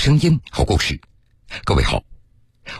[0.00, 0.98] 声音，好故事。
[1.62, 2.02] 各位好，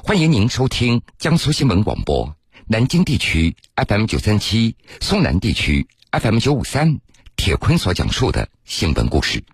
[0.02, 2.34] 欢迎您收听江苏新闻广播
[2.66, 6.98] 南京地区 FM 九三七、苏南地区 FM 九五三。
[7.36, 9.44] 铁坤所讲述的新闻故事。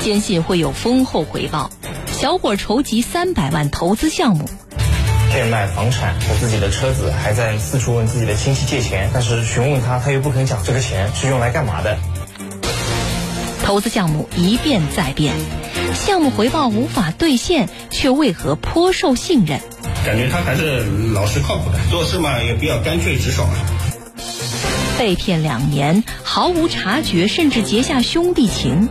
[0.00, 1.70] 坚信会有丰厚回报，
[2.08, 4.50] 小伙筹集三百万投资项目。
[5.32, 11.96] 变卖房产和自己的车子，还在四处问自己的亲戚借钱，但是询问他，他又不肯讲这个钱是用来干嘛的。
[13.70, 15.36] 投资项目一变再变，
[15.94, 19.60] 项目回报无法兑现，却为何颇受信任？
[20.04, 20.84] 感觉他还是
[21.14, 23.48] 老实靠谱的，做事嘛也比较干脆直爽。
[24.98, 28.88] 被骗两年，毫无察觉，甚至结下兄弟情，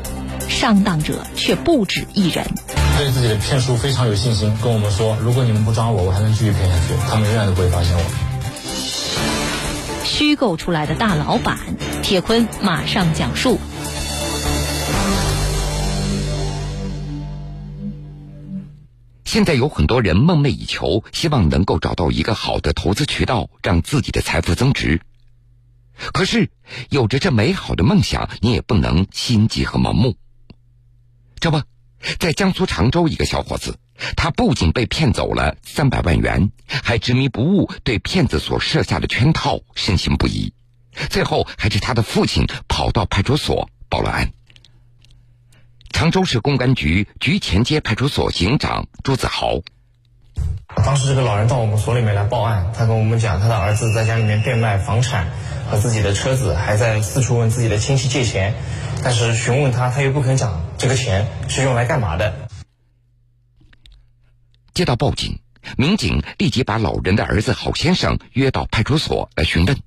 [0.48, 2.46] 上当者却不止一人。
[2.98, 8.04] 对自己的骗术非常有信心，跟我们说：“如果你们不抓我，我还能继续骗下去，他们永远都不会发现我。”
[10.08, 11.58] 虚构出来的大老板，
[12.02, 13.60] 铁坤马上讲述。
[19.30, 25.02] 现在有很多人梦寐以求，希望能够找到一个好的投资渠道，让自己的财富增值。
[26.14, 26.50] 可是，
[26.90, 30.18] 有着这美好的梦想，你也不能心急和盲目。
[31.40, 31.62] 这不。
[32.18, 33.78] 在江苏常州，一个小伙子，
[34.18, 40.56] 他不仅被骗走了三百万元，还执迷不悟，对骗子所设下的圈套深信不疑。
[41.12, 44.32] 最后，还是他的父亲跑到派出所报了案。
[46.00, 49.60] 常州市公安局局前街派出所警长朱子豪，
[50.78, 55.30] 当时这个老人到我们所里面来报案，他跟我们讲，他的儿子在家里面变卖房产
[55.70, 58.56] 和自己的车子，还在四处问自己的亲戚借钱。
[59.04, 62.48] 但是询问他，他又不肯讲这个钱是用来干嘛的。
[64.74, 65.42] 接到报警，
[65.78, 69.78] 民警立即把老人的儿子郝先生约到派出所来询问。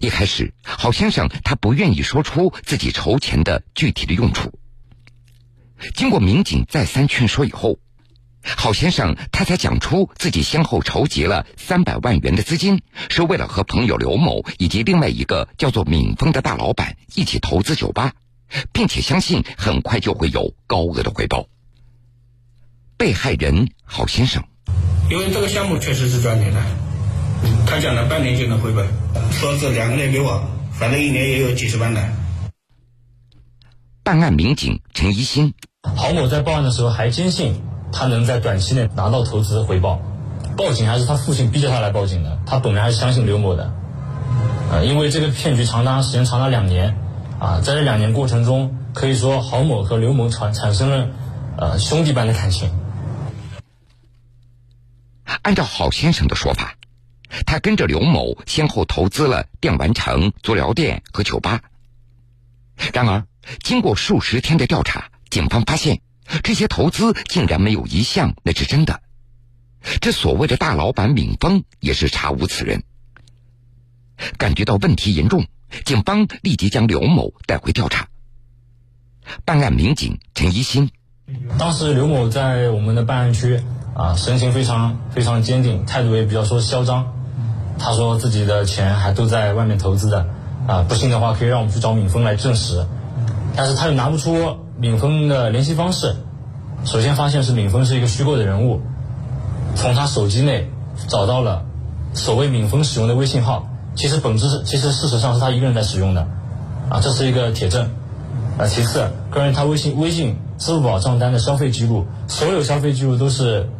[0.00, 4.58] 一开始，郝先生他不愿意说出自己筹钱的具体的用处。
[5.94, 7.78] 经过民警再三劝说以后。
[8.44, 18.14] 郝先生，他才讲出自己先后筹集了三百万元的资金，是为了和朋友刘某以及另外一个叫做敏峰的大老板一起投资酒吧，
[18.72, 21.46] 并且相信很快就会有高额的回报。
[22.96, 24.42] 被害人郝先生，
[25.08, 26.60] 因为这个项目确实是赚钱的，
[27.64, 28.88] 他讲了半年就能回本，
[29.30, 32.21] 说是两个月给我，反正一年也有几十万的。
[34.04, 37.62] 办案民警陈一新，郝某在报案的时候还坚信。
[37.94, 40.00] 他能在短期内拿到投资回报，
[40.56, 42.38] 报警还是他父亲逼着他来报警的。
[42.46, 43.70] 他本来还是相信刘某的，
[44.70, 46.96] 呃，因为这个骗局长达时间长达两年，
[47.38, 51.08] 啊，在这两年过程中，可以说郝某和刘某产产生了
[51.58, 52.70] 呃兄弟般的感情。
[55.42, 56.74] 按照郝先生的说法，
[57.44, 61.60] 他跟着刘某先后投资了电玩城、足疗店和酒吧。
[62.94, 63.26] 然而，
[63.62, 66.00] 经过数十天的调查，警方发现。
[66.44, 69.02] 这些投资竟然没有一项那是真的，
[70.00, 72.84] 这所谓的大老板敏峰也是查无此人。
[74.38, 75.46] 感觉到问题严重，
[75.84, 78.08] 警方立即将刘某带回调查。
[79.44, 80.90] 办案民警陈一新，
[81.58, 83.60] 当时刘某在我们的办案区
[83.94, 87.12] 啊，神情非常非常坚定，态度也比较说嚣张。
[87.78, 90.28] 他说自己的钱还都在外面投资的
[90.68, 92.86] 啊，不信的话可以让我们去找敏峰来证实，
[93.56, 94.56] 但是他又拿不出。
[94.78, 96.16] 敏峰的联系方式，
[96.84, 98.80] 首先发现是敏峰是一个虚构的人物，
[99.76, 100.68] 从他手机内
[101.06, 101.64] 找到了
[102.14, 106.26] 所谓敏峰使用的微信号，其实本质是其实事实上是他一个人在使用的，
[106.88, 107.88] 啊，这是一个铁证。
[108.58, 113.70] 啊，其次，关于他微信微信、支付宝账单的消费记录，所有消费记录都是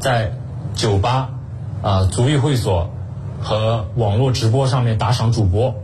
[0.00, 0.32] 在
[0.74, 1.30] 酒吧、
[1.80, 2.90] 啊足浴会所
[3.40, 5.74] 和网络直播上面打赏主播，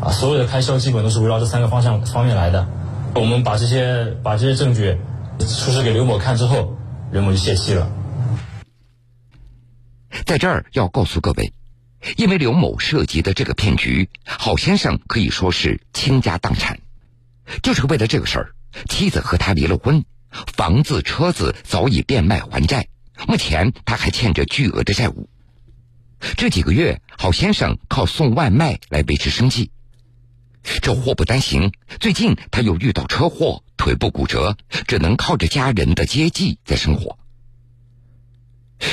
[0.00, 2.66] 啊，所有的开销基本都是围绕这三个方向方面来的。
[3.14, 4.96] 我们把这些把这些证据
[5.40, 6.76] 出示给刘某看之后，
[7.12, 7.90] 刘某就泄气了。
[10.24, 11.52] 在这儿要告诉各位，
[12.16, 16.78] 因为刘某涉及的这个骗局，郝先生可以说是倾家荡产，
[17.62, 18.52] 就是为了这个事儿，
[18.88, 22.86] 妻子和他离了婚，房子车子早已变卖还债，
[23.26, 25.28] 目前他还欠着巨额的债务。
[26.36, 29.70] 这几个月，郝先生靠送外卖来维持生计。
[30.62, 37.16] 这祸不单行，最近他又遇到车祸，腿部骨折，只能靠着家人的接济在生活。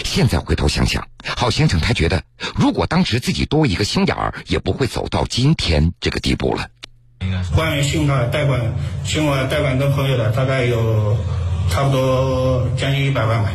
[0.03, 2.23] 现在回头想想，郝先生他觉得，
[2.55, 6.69] 如果当时自己多一个心眼儿，也不会走到今天这个地步了。
[7.55, 8.75] 关于信用卡贷款，
[9.05, 11.17] 信用卡贷款跟朋友的大概有
[11.69, 13.51] 差不多将近一百万吧，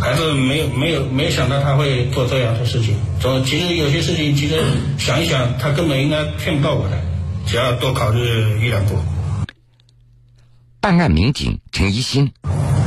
[0.00, 2.96] 还是没有没有没有想到他会做这样的事情。
[3.20, 4.62] 总其实有些事情，其实
[4.98, 7.07] 想一想，他根本应该骗不到我的。
[7.48, 8.98] 只要多考虑一两步。
[10.82, 12.34] 办案民警陈一新，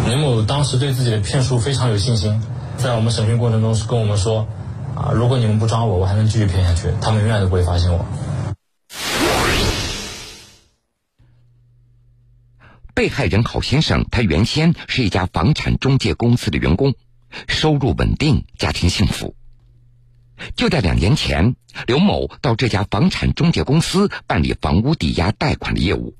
[0.05, 2.43] 林某当时对自己的骗术非常有信心，
[2.77, 4.47] 在我们审讯过程中是跟我们说，
[4.95, 8.05] 啊，如果你们不抓我，我还能继续骗下去，他们永远都不会发现我。
[12.93, 16.93] 被害人郝先生，他原先是一家房产中介公司的员工，
[17.47, 19.33] 收入稳定，家庭幸福。
[20.55, 21.55] 就在两年前，
[21.87, 26.15] 刘某到这家房产中介公司办理房屋抵押贷款的业务。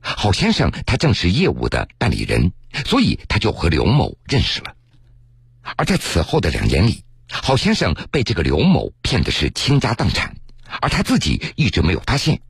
[0.00, 2.52] 郝先生他正是业务的办理人，
[2.84, 4.74] 所以他就和刘某认识了。
[5.76, 10.36] 而在此后的两年里，郝先生被这个刘某骗的是倾家荡产，
[10.80, 12.42] 而他自己一直没有发现。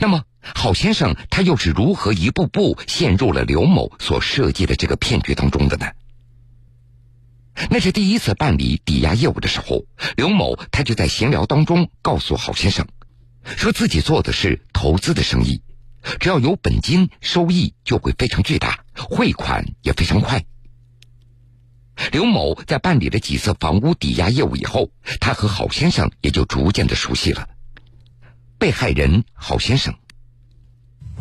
[0.00, 5.86] 那么，郝先生他又是如何一步步陷入了刘某所设计的这个骗局当中的呢？
[7.70, 9.86] 那是第一次办理抵押业务的时候，
[10.16, 12.86] 刘某他就在闲聊当中告诉郝先生，
[13.44, 15.62] 说自己做的是投资的生意，
[16.20, 20.44] 只要有本金，收益就会非常巨大，汇款也非常快。
[22.12, 27.48] 刘某在办理了几次房屋抵押业务以后，他和郝先生也就逐渐的熟悉了。
[28.58, 29.94] 被害人郝先生，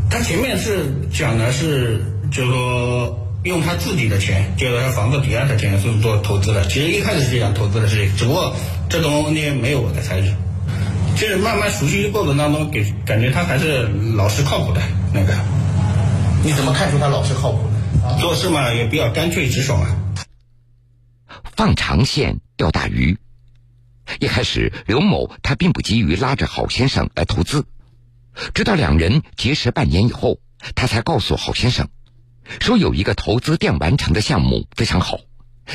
[0.09, 3.24] 他前面是讲的是，就说。
[3.45, 6.65] 用他自己的钱，就是他房子抵押的钱是做投资的。
[6.67, 8.55] 其实一开始是想投资的事情，只不过
[8.89, 10.33] 这种问题没有我的参与。
[11.15, 13.83] 就是慢慢熟悉的过程当中，给感觉他还是
[14.15, 14.81] 老实靠谱的
[15.13, 15.33] 那个。
[16.43, 18.17] 你怎么看出他老实靠谱呢？
[18.19, 19.95] 做事嘛也比较干脆直爽啊。
[21.55, 23.15] 放长线钓大鱼。
[24.19, 27.63] 一开始，刘某他并不急于拉着郝先生来投资，
[28.55, 30.39] 直到两人结识半年以后，
[30.73, 31.87] 他才告诉郝先生。
[32.59, 35.17] 说有一个投资电玩城的项目非常好，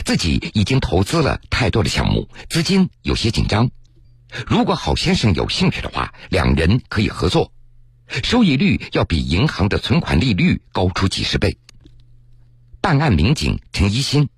[0.04, 3.70] 自己已经投资了太多的项目，资金有些紧张。
[4.46, 7.52] 如果郝先生有兴趣的话，两人可以合作，
[8.22, 11.58] 收益率要比银行的存款利率高出几十倍。
[12.80, 14.28] 办案民警陈一新，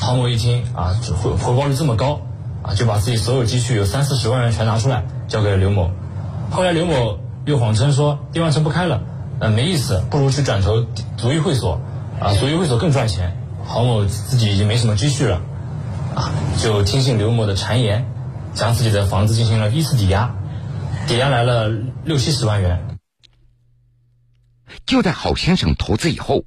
[0.00, 2.26] 郝某一听啊，回回报率这么高
[2.62, 5.90] 啊，就把自己所有积蓄有三四十万元全拿出来交给了刘某。
[6.50, 9.02] 后来刘某又谎称说电玩城不开了。
[9.38, 10.82] 呃，没意思，不如去转投
[11.16, 11.80] 足浴会所，
[12.20, 13.36] 啊，足浴会所更赚钱。
[13.66, 15.42] 郝某自己已经没什么积蓄了，
[16.14, 18.06] 啊，就听信刘某的谗言，
[18.54, 20.34] 将自己的房子进行了一次抵押，
[21.06, 21.68] 抵押来了
[22.04, 22.98] 六七十万元。
[24.86, 26.44] 就在郝先生投资以后，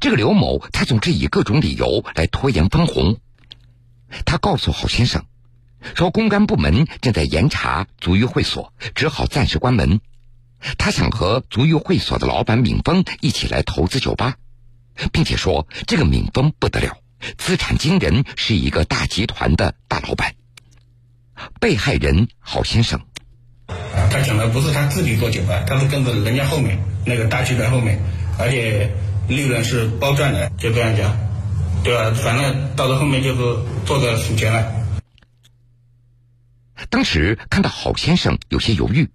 [0.00, 3.16] 这个刘某他总是以各种理由来拖延分红。
[4.24, 5.24] 他告诉郝先生，
[5.94, 10.00] 说公安部门正在严查足浴会所，只好暂时关门。
[10.78, 14.36] 他想和足浴会所的老板闵峰一起来投资酒吧，
[15.12, 16.98] 并且说这个闵峰不得了，
[17.38, 20.34] 资产惊人，是一个大集团的大老板。
[21.60, 22.98] 被害人郝先生，
[23.68, 28.00] 啊，他讲的不是他自己做酒吧，他是跟着人家后面那个大集团后面，
[28.38, 28.90] 而且
[29.28, 31.14] 利润是包赚的，就这样讲，
[31.84, 32.10] 对吧？
[32.12, 34.72] 反正到了后面就是做着数钱了。
[36.88, 39.10] 当时看到郝先生有些犹豫。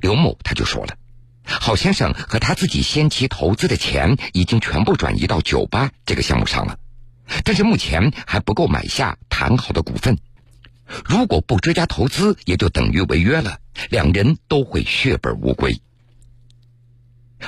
[0.00, 0.96] 刘某他就说了，
[1.44, 6.78] 郝先生和他自己先期投资的钱已经全部转移到酒吧这个项目上了，
[7.44, 10.18] 但是目前还不够买下谈好的股份，
[11.04, 13.58] 如果不追加投资，也就等于违约了，
[13.88, 15.80] 两人都会血本无归。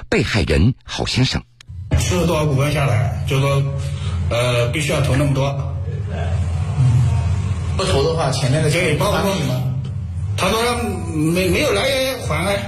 [0.08, 1.42] 被害人郝先生，
[2.00, 3.62] 吃了多少股份下来，就说，
[4.30, 5.76] 呃，必须要投那么多，
[7.76, 9.71] 不投的话，前面的钱包括吗？
[10.36, 10.58] 他说
[11.14, 12.62] 没没有来源还啊，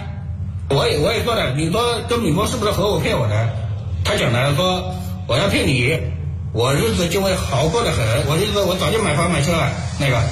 [0.71, 3.49] 我也我也说了，你说跟米峰是不是合伙骗我的？
[4.05, 4.95] 他讲的说
[5.27, 5.99] 我要骗你，
[6.53, 9.73] 我日子就会好过得很，我就说我早就买房买车了。
[9.99, 10.23] 那个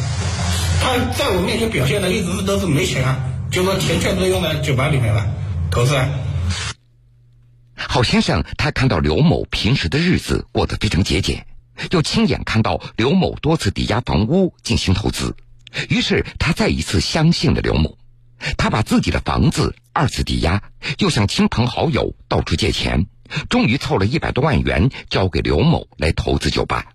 [0.81, 3.19] 他在我面前表现的一直都是没钱啊，
[3.51, 5.27] 就说钱全部都用在酒吧里面了，
[5.71, 5.97] 投资。
[7.77, 11.47] 郝先生他看到刘某平时的日子过得非常节俭，
[11.91, 15.35] 又亲眼看到刘某多次抵押房屋进行投资。
[15.89, 17.97] 于是他再一次相信了刘某，
[18.57, 20.63] 他把自己的房子二次抵押，
[20.99, 23.07] 又向亲朋好友到处借钱，
[23.49, 26.87] 终于凑了一百多万元交给刘某来投资酒吧。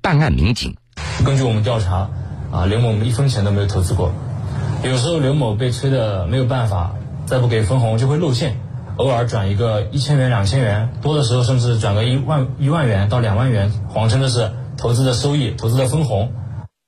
[0.00, 0.76] 办案民警
[1.24, 2.10] 根据我们调查，
[2.52, 4.12] 啊，刘某一分钱都没有投资过。
[4.84, 6.94] 有时候刘某被催的没有办法，
[7.26, 8.60] 再不给分红就会露馅，
[8.96, 16.32] 偶尔转一个一千元、两千元，多的时候甚至转个一万一万元到两万元，谎称的是投资的收益、投资的分红。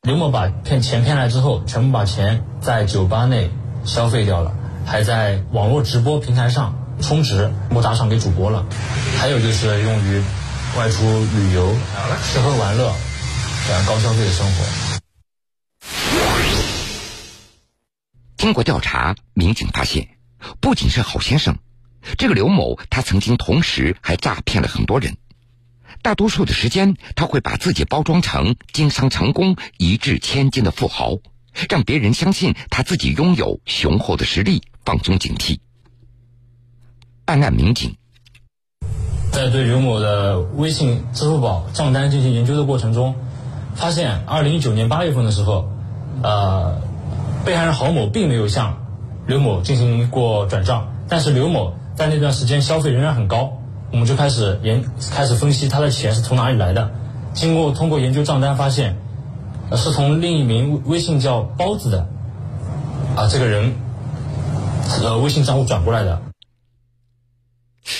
[0.08, 3.50] 刘某把骗钱骗来之后，全部把钱在酒吧内
[3.84, 4.54] 消费掉了，
[4.86, 8.64] 还在网络直播平台上充值，不打赏给主播了。
[9.18, 10.22] 还有就是用于
[10.78, 11.76] 外出旅游、
[12.24, 12.90] 吃喝玩乐
[13.66, 14.64] 这样高消费的生活。
[18.38, 20.08] 经过调查，民警发现，
[20.58, 21.58] 不仅是郝先生，
[22.16, 25.18] 这个刘某他曾经同时还诈骗了很多人，
[26.02, 31.18] 大多数的时间他会把自己包装成经商成功、一掷千金的富豪，
[31.68, 35.58] 让别人相信他自己拥有雄厚的实力，放松警惕。
[37.24, 37.96] 办案民警
[39.30, 43.14] 在对刘某的微信、支付宝账单进行研究的过程中，
[43.74, 45.70] 发现二零一九年八月份的时候，
[46.22, 46.80] 呃，
[47.44, 48.86] 被害人郝某并没有向
[49.26, 56.90] 刘某进行过转账，但是刘某在那段时间消费仍然很高，我们就开始研开始分析他的钱是从哪里来的。
[57.34, 58.96] 经过通过研究账单发现，
[59.76, 62.08] 是从另一名微信叫包子的
[63.16, 63.74] 啊这个人
[65.02, 66.22] 呃微信账户转过来的。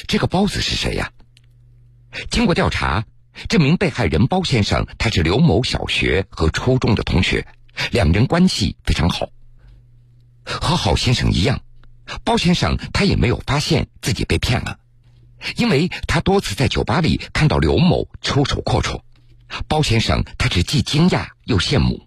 [0.07, 1.11] 这个包子是谁呀？
[2.31, 3.05] 经过调查，
[3.49, 7.47] 这名被害人包先生他是刘某小学和初中的同学，
[7.93, 9.29] 两人关系非常好。
[10.45, 11.61] 和郝先生一样，
[12.25, 14.79] 包先生他也没有发现自己被骗了，
[15.57, 19.01] 因为他多次在酒吧里看到刘某出手阔绰。
[19.67, 22.07] 包先生他是既惊讶又羡慕。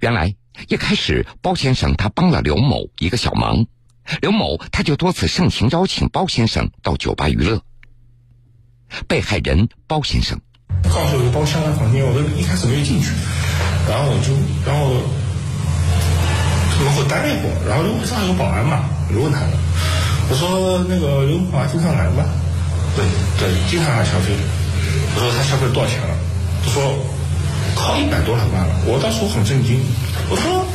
[0.00, 0.34] 原来
[0.68, 3.66] 一开始包先生他帮了刘某一个小忙，
[4.20, 7.62] 刘某他就多次盛情邀请包先生到酒吧娱乐。
[9.06, 10.40] 被害人包先生
[10.84, 13.08] 告诉我个包厢的房间，我都一开始没有进去，
[13.86, 14.32] 然后我就
[14.64, 14.88] 然后
[16.82, 19.52] 门口待了一会儿，然后楼上有保安嘛，我就问他了，
[20.30, 22.24] 我说那个刘华经常来吗？
[22.94, 23.04] 对
[23.38, 24.34] 对，经常来消费。
[25.14, 26.14] 我说他消费多少钱了？
[26.64, 26.82] 他说
[27.74, 28.74] 靠一百多两万了。
[28.86, 29.80] 我当时我很震惊，
[30.28, 30.66] 我说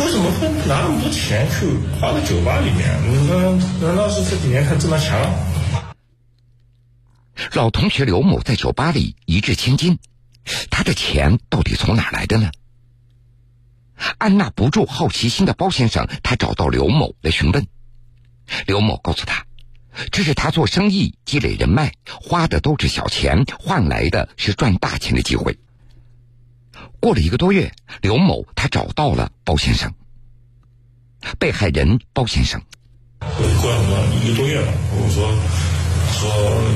[0.00, 1.66] 为什么会拿那么多钱去
[2.00, 2.88] 花在酒吧里面？
[3.28, 5.30] 难难道是这几年他挣到钱了？
[7.54, 9.98] 老同学刘某在酒吧里一掷千金，
[10.70, 12.50] 他的钱到底从哪来的呢？
[14.18, 17.66] 按捺不住好奇心的包先生，他找到刘某来询问。
[18.66, 19.46] 刘某告诉他，
[20.10, 25.58] 这是他做生意积累人脉，花的都是小钱，换来的是赚大钱的机会。
[27.00, 29.92] 过了一个多月，刘某他找到了包先生。
[31.38, 32.60] 被害人包先生，
[33.20, 35.30] 过了一个多月吧，我说
[36.18, 36.28] 说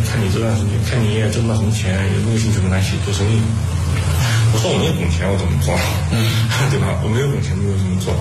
[0.09, 3.40] 看你这段时间，看你也挣不到什么钱，有没有兴趣跟他一起做生意？
[4.53, 5.75] 我说我没有本钱，我怎么做？
[6.12, 6.17] 嗯，
[6.71, 6.99] 对吧？
[7.03, 8.15] 我没有本钱，没有怎么做？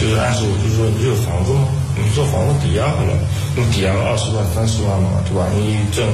[0.00, 1.68] 就是暗示我，就是说你有房子吗？
[1.96, 3.12] 你做房子抵押好了，
[3.56, 5.46] 你抵押了二十万、三十万嘛，对吧？
[5.54, 6.06] 你挣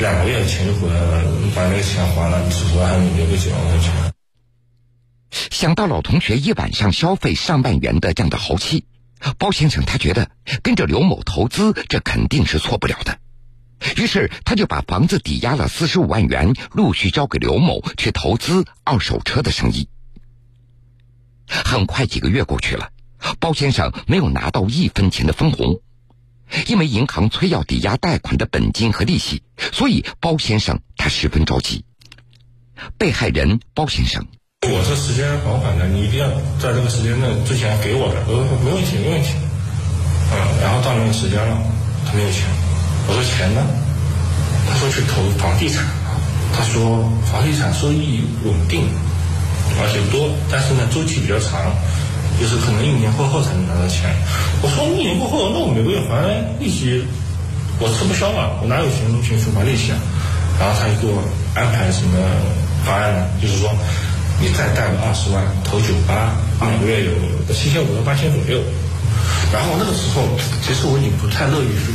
[0.00, 3.92] 两个月钱就回来了，你把那个钱还了，你至少还能留个几万块钱。
[5.50, 8.84] 想到老同学一晚上消费上万元的这样的豪气，
[9.38, 10.30] 包先生他觉得
[10.62, 13.18] 跟着刘某投资，这肯定是错不了的。
[13.96, 19.88] 于是他就把房子抵押了四十五万元，陆续交给刘某去投资二手车的生意。
[21.46, 22.90] 很快几个月过去了，
[23.38, 25.80] 包先生没有拿到一分钱的分红，
[26.66, 29.42] 因为银行催要抵押贷款的本金和利息，
[29.72, 31.84] 所以包先生他十分着急。
[32.98, 34.26] 被害人包先生，
[34.62, 36.28] 我这时间还款的，你一定要
[36.58, 38.24] 在这个时间内之前给我的。
[38.26, 39.34] 我说没问题，没问题。
[40.32, 41.56] 嗯，然后到那个时间了，
[42.04, 42.65] 他没有钱。
[43.08, 43.62] 我说钱呢？
[44.68, 45.84] 他说去投房地产。
[46.56, 48.88] 他说房地产收益稳定，
[49.76, 51.68] 而且多，但是呢周期比较长，
[52.40, 54.08] 就是可能一年过后才能拿到钱。
[54.62, 56.16] 我说一年过后，那我每个月还
[56.56, 57.04] 利息，
[57.76, 60.00] 我吃不消啊，我哪有钱去去还利息啊？
[60.56, 61.20] 然后他就给我
[61.52, 62.16] 安排什么
[62.86, 63.28] 方案呢？
[63.36, 63.68] 就是说
[64.40, 66.32] 你再贷个二十万投九八，
[66.64, 67.12] 每个月有
[67.52, 68.64] 七千五到八千左右。
[69.52, 70.24] 然后那个时候，
[70.64, 71.92] 其实我已经不太乐意去。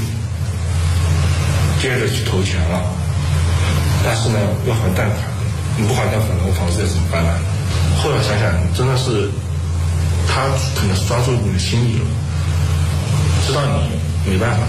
[1.82, 2.80] 接着去投钱了，
[4.04, 5.18] 但是呢要还贷款，
[5.80, 7.40] 你不还贷款，我房子也怎么办呢？
[7.98, 9.32] 后来想想，真的是
[10.28, 10.46] 他
[10.80, 12.06] 可能是抓住你的心理了，
[13.48, 14.64] 知道你没办法，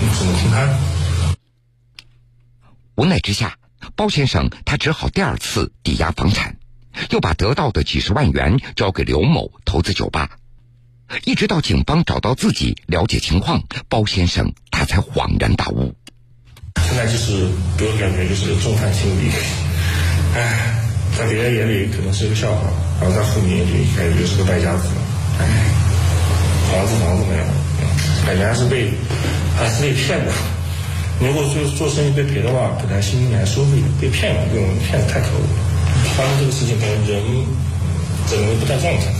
[0.00, 0.68] 你只能听他。
[2.94, 3.56] 无奈之下，
[3.96, 6.58] 包先生他只好第二次抵押房产，
[7.10, 10.30] 又把得到的几十万元交给刘某投资酒吧，
[11.24, 15.96] 一直到警方找到自己了解情况，包先生他才恍然大悟。
[16.80, 19.30] 现在就是给我感觉就是众叛亲离，
[20.36, 20.76] 唉，
[21.18, 22.68] 在别人眼里可能是一个笑话，
[23.00, 24.88] 然后在父母眼里感觉是个败家子，
[25.40, 25.44] 唉，
[26.70, 27.44] 房子房子没有，
[28.26, 28.92] 感觉还是被
[29.56, 30.32] 还是被骗的。
[31.20, 35.48] 如果说做生意被赔的话，本来心里还舒服一点，被骗了，被我们骗子太可恶了。
[36.16, 37.24] 发生这个事情，感觉人
[38.28, 39.12] 整个人不在状态。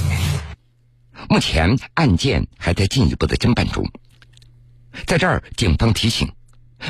[1.29, 3.89] 目前案件还在进一步的侦办中，
[5.07, 6.31] 在这儿，警方提醒。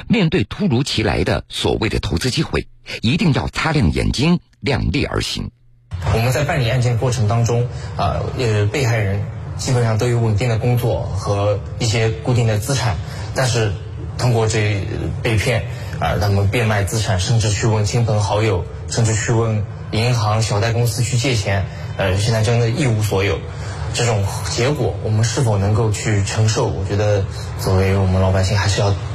[0.09, 2.69] 面对突如其来的所谓的投资机会，
[3.01, 5.51] 一定要擦亮眼睛，量力而行。
[6.13, 9.23] 我们在办理案件过程当中，啊，呃，被害人
[9.57, 12.97] 基本上都有稳定的工作和一些固定的资产，
[13.35, 13.73] 但是
[14.19, 14.85] 通过这
[15.23, 15.65] 被骗
[16.01, 21.65] 啊，他们变卖资产，甚至去问亲朋好友，甚至去问银行、小贷公司去借钱，
[21.97, 23.39] 呃，现在真的一无所有。
[23.95, 26.67] 这种结果，我们是否能够去承受？
[26.67, 27.25] 我觉得，
[27.61, 28.95] 作为我们老百姓，还是要